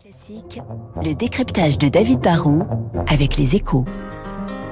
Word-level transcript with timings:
Classique, 0.00 0.60
le 1.02 1.12
décryptage 1.12 1.76
de 1.76 1.88
David 1.88 2.20
Barrault 2.20 2.62
avec 3.08 3.36
les 3.36 3.56
échos. 3.56 3.84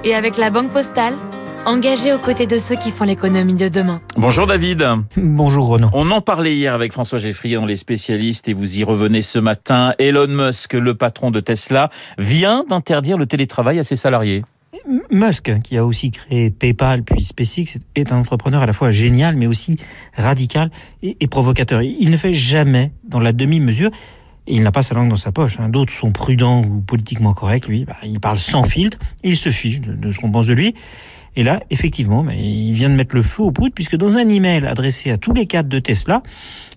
Et 0.05 0.15
avec 0.15 0.37
la 0.37 0.51
Banque 0.51 0.71
Postale, 0.71 1.15
engagée 1.65 2.13
aux 2.13 2.19
côtés 2.19 2.47
de 2.47 2.61
ceux 2.61 2.77
qui 2.77 2.93
font 2.93 3.03
l'économie 3.03 3.55
de 3.55 3.69
demain. 3.69 4.01
Bonjour 4.17 4.47
David. 4.47 4.87
Bonjour 5.17 5.67
Renaud. 5.67 5.89
On 5.95 6.13
en 6.13 6.21
parlait 6.21 6.55
hier 6.55 6.73
avec 6.73 6.93
François 6.93 7.19
Geffrier 7.19 7.59
les 7.67 7.75
spécialistes 7.75 8.49
et 8.49 8.53
vous 8.53 8.79
y 8.79 8.85
revenez 8.85 9.21
ce 9.21 9.41
matin. 9.41 9.95
Elon 9.99 10.29
Musk, 10.29 10.75
le 10.75 10.95
patron 10.95 11.33
de 11.33 11.41
Tesla, 11.41 11.91
vient 12.19 12.65
d'interdire 12.69 13.19
le 13.19 13.27
télétravail 13.27 13.81
à 13.81 13.83
ses 13.83 13.97
salariés. 13.97 14.45
Musk, 15.11 15.61
qui 15.63 15.77
a 15.77 15.85
aussi 15.85 16.13
créé 16.13 16.51
PayPal 16.51 17.03
puis 17.03 17.25
SpaceX, 17.25 17.81
est 17.97 18.13
un 18.13 18.19
entrepreneur 18.19 18.63
à 18.63 18.67
la 18.67 18.73
fois 18.73 18.93
génial 18.93 19.35
mais 19.35 19.49
aussi 19.49 19.75
radical 20.15 20.71
et, 21.03 21.17
et 21.19 21.27
provocateur. 21.27 21.83
Il 21.83 22.11
ne 22.11 22.17
fait 22.17 22.35
jamais 22.35 22.93
dans 23.03 23.19
la 23.19 23.33
demi-mesure 23.33 23.91
il 24.47 24.63
n'a 24.63 24.73
pas 24.73 24.83
sa 24.83 24.95
langue 24.95 25.09
dans 25.09 25.17
sa 25.17 25.33
poche. 25.33 25.59
Hein. 25.59 25.69
D'autres 25.69 25.93
sont 25.93 26.13
prudents 26.13 26.63
ou 26.63 26.81
politiquement 26.81 27.35
corrects. 27.35 27.67
Lui, 27.67 27.85
bah, 27.85 27.97
il 28.05 28.21
parle 28.21 28.39
sans 28.39 28.65
filtre. 28.65 28.99
Il 29.23 29.37
se 29.37 29.51
fiche 29.51 29.81
de, 29.81 30.13
ce 30.13 30.19
qu'on 30.19 30.31
pense 30.31 30.47
de 30.47 30.55
lui. 30.55 30.75
Et 31.35 31.43
là, 31.43 31.61
effectivement, 31.71 32.25
bah, 32.25 32.33
il 32.35 32.73
vient 32.73 32.89
de 32.89 32.95
mettre 32.95 33.15
le 33.15 33.23
feu 33.23 33.43
aux 33.43 33.51
poudres, 33.51 33.75
puisque 33.75 33.97
dans 33.97 34.17
un 34.17 34.29
email 34.29 34.65
adressé 34.67 35.11
à 35.11 35.19
tous 35.19 35.33
les 35.33 35.47
cadres 35.47 35.69
de 35.69 35.79
Tesla, 35.79 36.23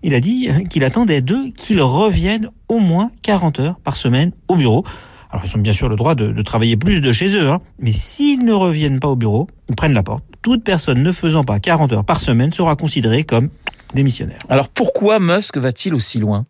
il 0.03 0.13
a 0.13 0.19
dit 0.19 0.49
hein, 0.51 0.65
qu'il 0.65 0.83
attendait 0.83 1.21
d'eux 1.21 1.51
qu'ils 1.55 1.81
reviennent 1.81 2.49
au 2.67 2.79
moins 2.79 3.11
40 3.21 3.59
heures 3.59 3.79
par 3.79 3.95
semaine 3.95 4.31
au 4.47 4.55
bureau. 4.55 4.83
Alors, 5.31 5.45
ils 5.45 5.55
ont 5.55 5.61
bien 5.61 5.73
sûr 5.73 5.89
le 5.89 5.95
droit 5.95 6.15
de, 6.15 6.41
travailler 6.41 6.75
plus 6.75 7.01
de 7.01 7.11
chez 7.11 7.35
eux, 7.35 7.49
hein. 7.49 7.61
mais 7.79 7.93
s'ils 7.93 8.43
ne 8.43 8.53
reviennent 8.53 8.99
pas 8.99 9.09
au 9.09 9.15
bureau, 9.15 9.47
ils 9.69 9.75
prennent 9.75 9.93
la 9.93 10.03
porte. 10.03 10.23
Toute 10.41 10.63
personne 10.63 11.03
ne 11.03 11.11
faisant 11.11 11.43
pas 11.43 11.59
40 11.59 11.93
heures 11.93 12.05
par 12.05 12.19
semaine 12.19 12.51
sera 12.51 12.75
considérée 12.75 13.23
comme 13.23 13.49
démissionnaire. 13.93 14.39
Alors, 14.49 14.69
pourquoi 14.69 15.19
Musk 15.19 15.57
va-t-il 15.57 15.93
aussi 15.93 16.19
loin? 16.19 16.45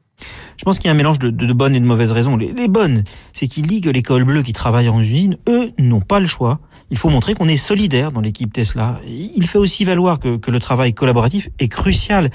Je 0.58 0.64
pense 0.66 0.78
qu'il 0.78 0.88
y 0.88 0.90
a 0.90 0.92
un 0.92 0.98
mélange 0.98 1.20
de, 1.20 1.54
bonnes 1.54 1.76
et 1.76 1.80
de 1.80 1.86
mauvaises 1.86 2.12
raisons. 2.12 2.36
Les, 2.36 2.68
bonnes, 2.68 3.04
c'est 3.34 3.48
qu'il 3.48 3.66
dit 3.66 3.82
que 3.82 3.90
les 3.90 4.02
cols 4.02 4.26
bleus 4.26 4.44
qui 4.44 4.54
travaillent 4.54 4.90
en 4.90 5.00
usine, 5.00 5.38
eux, 5.48 5.72
n'ont 5.78 6.02
pas 6.02 6.20
le 6.20 6.28
choix. 6.28 6.60
Il 6.92 6.98
faut 6.98 7.10
montrer 7.10 7.34
qu'on 7.34 7.48
est 7.48 7.58
solidaire 7.58 8.12
dans 8.12 8.22
l'équipe 8.22 8.52
Tesla. 8.52 9.00
Il 9.06 9.48
fait 9.48 9.58
aussi 9.58 9.86
valoir 9.86 10.20
que, 10.20 10.40
le 10.50 10.60
travail 10.60 10.94
collaboratif 10.94 11.50
est 11.60 11.68
crucial 11.68 12.30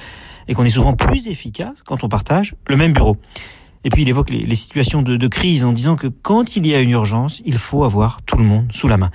et 0.49 0.55
qu'on 0.55 0.65
est 0.65 0.71
souvent 0.71 0.95
plus 0.95 1.29
efficace 1.29 1.75
quand 1.85 2.05
on 2.05 2.09
partage 2.09 2.55
le 2.69 2.77
même 2.77 2.93
bureau. 2.93 3.17
Et 3.85 3.91
puis 3.91 4.03
il 4.03 4.09
évoque 4.09 4.31
les, 4.31 4.55
situations 4.55 5.03
de, 5.03 5.17
de, 5.17 5.29
crise 5.29 5.65
en 5.65 5.73
disant 5.73 5.97
que 5.97 6.07
quand 6.07 6.57
il 6.57 6.67
y 6.67 6.75
a 6.75 6.81
une 6.81 6.91
urgence, 6.91 7.43
il 7.45 7.59
faut 7.59 7.85
avoir 7.85 8.23
tout 8.23 8.39
le 8.39 8.45
monde 8.45 8.69
sous 8.73 8.89
la 8.89 8.97
main. 8.97 9.11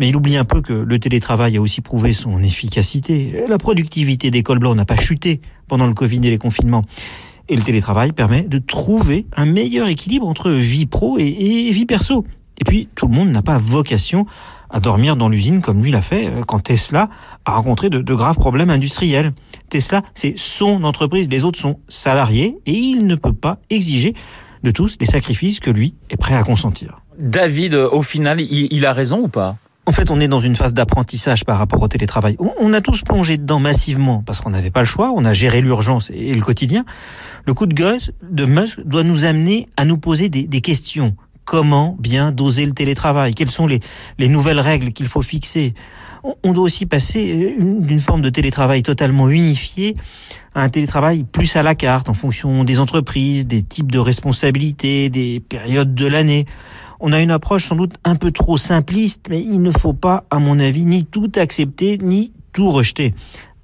Mais 0.00 0.08
il 0.08 0.16
oublie 0.16 0.38
un 0.38 0.46
peu 0.46 0.62
que 0.62 0.72
le 0.72 0.98
télétravail 0.98 1.58
a 1.58 1.60
aussi 1.60 1.82
prouvé 1.82 2.14
son 2.14 2.42
efficacité. 2.42 3.44
La 3.48 3.58
productivité 3.58 4.30
des 4.30 4.42
cols 4.42 4.58
blancs 4.58 4.74
n'a 4.74 4.86
pas 4.86 4.96
chuté 4.96 5.42
pendant 5.68 5.86
le 5.86 5.92
Covid 5.92 6.20
et 6.24 6.30
les 6.30 6.38
confinements. 6.38 6.84
Et 7.50 7.56
le 7.56 7.62
télétravail 7.62 8.12
permet 8.12 8.42
de 8.42 8.58
trouver 8.58 9.26
un 9.36 9.44
meilleur 9.44 9.88
équilibre 9.88 10.28
entre 10.28 10.52
vie 10.52 10.86
pro 10.86 11.18
et, 11.18 11.24
vie 11.72 11.84
perso. 11.84 12.24
Et 12.60 12.64
puis, 12.64 12.88
tout 12.94 13.08
le 13.08 13.12
monde 13.12 13.30
n'a 13.30 13.42
pas 13.42 13.58
vocation 13.58 14.24
à 14.70 14.78
dormir 14.78 15.16
dans 15.16 15.28
l'usine 15.28 15.60
comme 15.60 15.82
lui 15.82 15.90
l'a 15.90 16.00
fait 16.00 16.28
euh, 16.28 16.44
quand 16.46 16.60
Tesla 16.60 17.08
a 17.44 17.56
rencontré 17.56 17.90
de, 17.90 18.14
graves 18.14 18.36
problèmes 18.36 18.70
industriels. 18.70 19.32
Tesla, 19.68 20.02
c'est 20.14 20.38
son 20.38 20.84
entreprise, 20.84 21.28
les 21.28 21.42
autres 21.42 21.58
sont 21.58 21.80
salariés 21.88 22.56
et 22.66 22.72
il 22.72 23.08
ne 23.08 23.16
peut 23.16 23.32
pas 23.32 23.58
exiger 23.68 24.14
de 24.62 24.70
tous 24.70 24.96
les 25.00 25.06
sacrifices 25.06 25.58
que 25.58 25.70
lui 25.70 25.94
est 26.08 26.16
prêt 26.16 26.36
à 26.36 26.44
consentir. 26.44 27.00
David, 27.18 27.74
au 27.74 28.02
final, 28.02 28.40
il 28.40 28.86
a 28.86 28.92
raison 28.92 29.22
ou 29.22 29.28
pas? 29.28 29.56
En 29.86 29.92
fait, 29.92 30.10
on 30.10 30.20
est 30.20 30.28
dans 30.28 30.40
une 30.40 30.56
phase 30.56 30.74
d'apprentissage 30.74 31.44
par 31.44 31.58
rapport 31.58 31.80
au 31.80 31.88
télétravail. 31.88 32.36
On 32.38 32.72
a 32.74 32.80
tous 32.80 33.02
plongé 33.02 33.38
dedans 33.38 33.60
massivement 33.60 34.22
parce 34.24 34.40
qu'on 34.40 34.50
n'avait 34.50 34.70
pas 34.70 34.80
le 34.80 34.86
choix, 34.86 35.12
on 35.16 35.24
a 35.24 35.32
géré 35.32 35.60
l'urgence 35.62 36.10
et 36.10 36.34
le 36.34 36.42
quotidien. 36.42 36.84
Le 37.46 37.54
coup 37.54 37.66
de 37.66 37.74
gueule 37.74 37.98
de 38.22 38.44
Musk 38.44 38.80
doit 38.84 39.02
nous 39.02 39.24
amener 39.24 39.68
à 39.76 39.84
nous 39.84 39.96
poser 39.96 40.28
des, 40.28 40.60
questions. 40.60 41.16
Comment 41.44 41.96
bien 41.98 42.30
doser 42.30 42.66
le 42.66 42.72
télétravail? 42.72 43.34
Quelles 43.34 43.50
sont 43.50 43.66
les, 43.66 43.80
nouvelles 44.18 44.60
règles 44.60 44.92
qu'il 44.92 45.08
faut 45.08 45.22
fixer? 45.22 45.74
On 46.44 46.52
doit 46.52 46.64
aussi 46.64 46.84
passer 46.84 47.56
d'une 47.58 48.00
forme 48.00 48.20
de 48.20 48.28
télétravail 48.28 48.82
totalement 48.82 49.30
unifié 49.30 49.96
à 50.54 50.62
un 50.62 50.68
télétravail 50.68 51.24
plus 51.24 51.56
à 51.56 51.62
la 51.62 51.74
carte 51.74 52.10
en 52.10 52.14
fonction 52.14 52.62
des 52.64 52.78
entreprises, 52.78 53.46
des 53.46 53.62
types 53.62 53.90
de 53.90 53.98
responsabilités, 53.98 55.08
des 55.08 55.40
périodes 55.40 55.94
de 55.94 56.06
l'année 56.06 56.44
on 57.00 57.12
a 57.12 57.20
une 57.20 57.30
approche 57.30 57.68
sans 57.68 57.76
doute 57.76 57.94
un 58.04 58.14
peu 58.14 58.30
trop 58.30 58.56
simpliste, 58.56 59.26
mais 59.30 59.40
il 59.40 59.62
ne 59.62 59.72
faut 59.72 59.92
pas, 59.92 60.24
à 60.30 60.38
mon 60.38 60.58
avis, 60.60 60.84
ni 60.84 61.04
tout 61.04 61.32
accepter, 61.36 61.98
ni 61.98 62.32
tout 62.52 62.70
rejeter. 62.70 63.14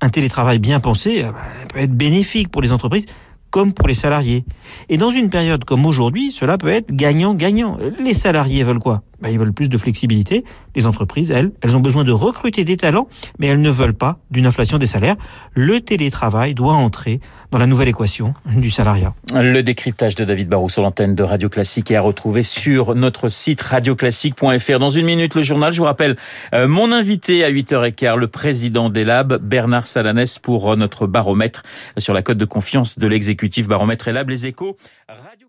Un 0.01 0.09
télétravail 0.09 0.59
bien 0.59 0.81
pensé 0.81 1.23
euh, 1.23 1.33
bah, 1.33 1.39
peut 1.69 1.81
être 1.81 1.95
bénéfique 1.95 2.51
pour 2.51 2.63
les 2.63 2.73
entreprises 2.73 3.07
comme 3.51 3.73
pour 3.73 3.89
les 3.89 3.95
salariés. 3.95 4.45
Et 4.89 4.99
dans 4.99 5.11
une 5.11 5.31
période 5.31 5.65
comme 5.65 5.87
aujourd'hui, 5.87 6.31
cela 6.31 6.59
peut 6.59 6.69
être 6.69 6.93
gagnant-gagnant. 6.93 7.79
Les 7.99 8.13
salariés 8.13 8.65
veulent 8.65 8.81
quoi? 8.81 9.03
Ben, 9.27 9.33
Ils 9.33 9.39
veulent 9.39 9.53
plus 9.53 9.69
de 9.69 9.79
flexibilité. 9.79 10.45
Les 10.75 10.87
entreprises, 10.87 11.31
elles, 11.31 11.51
elles 11.63 11.77
ont 11.77 11.81
besoin 11.81 12.05
de 12.05 12.13
recruter 12.13 12.65
des 12.65 12.77
talents, 12.77 13.09
mais 13.39 13.49
elles 13.49 13.61
ne 13.61 13.71
veulent 13.71 13.95
pas 13.95 14.19
d'une 14.31 14.47
inflation 14.47 14.79
des 14.79 14.87
salaires. 14.87 15.17
Le 15.55 15.81
télétravail 15.81 16.55
doit 16.55 16.75
entrer 16.75 17.21
dans 17.51 17.59
la 17.59 17.67
nouvelle 17.67 17.89
équation 17.89 18.35
du 18.47 18.71
salariat. 18.71 19.15
Le 19.35 19.63
décryptage 19.63 20.15
de 20.15 20.25
David 20.25 20.49
Barrou 20.49 20.69
sur 20.69 20.83
l'antenne 20.83 21.15
de 21.15 21.23
Radio 21.23 21.49
Classique 21.49 21.91
est 21.91 21.97
à 21.97 22.01
retrouver 22.01 22.43
sur 22.43 22.95
notre 22.95 23.29
site 23.29 23.61
radioclassique.fr. 23.63 24.79
Dans 24.79 24.91
une 24.91 25.07
minute, 25.07 25.35
le 25.35 25.43
journal, 25.43 25.73
je 25.73 25.79
vous 25.79 25.85
rappelle, 25.85 26.17
euh, 26.55 26.69
mon 26.69 26.93
invité 26.93 27.45
à 27.45 27.51
8h15, 27.51 28.17
le 28.17 28.29
président 28.29 28.91
des 28.91 29.05
labs, 29.05 29.39
Bernard 29.43 29.87
Salanès, 29.87 30.39
pour 30.39 30.73
euh, 30.73 30.77
notre 30.77 31.07
baromètre 31.07 31.63
sur 31.99 32.15
la 32.15 32.23
cote 32.23 32.39
de 32.39 32.45
confiance 32.45 32.99
de 32.99 33.07
l'exécutif 33.07 33.69
baromètre 33.69 34.09
et 34.09 34.13
lab, 34.13 34.29
les 34.29 34.47
échos. 34.47 34.77
Radio 35.09 35.46